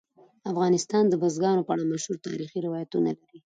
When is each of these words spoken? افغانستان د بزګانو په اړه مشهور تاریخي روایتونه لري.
افغانستان 0.51 1.03
د 1.07 1.13
بزګانو 1.21 1.65
په 1.67 1.71
اړه 1.75 1.83
مشهور 1.93 2.17
تاریخي 2.27 2.59
روایتونه 2.67 3.09
لري. 3.19 3.37